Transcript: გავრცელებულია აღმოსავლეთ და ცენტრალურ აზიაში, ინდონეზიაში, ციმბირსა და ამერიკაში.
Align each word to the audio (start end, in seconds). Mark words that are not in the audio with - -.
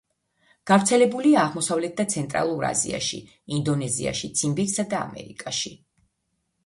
გავრცელებულია 0.69 1.43
აღმოსავლეთ 1.49 1.93
და 1.99 2.05
ცენტრალურ 2.15 2.65
აზიაში, 2.71 3.19
ინდონეზიაში, 3.59 4.31
ციმბირსა 4.41 4.87
და 4.95 5.03
ამერიკაში. 5.09 5.75